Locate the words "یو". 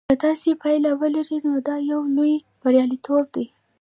1.91-2.01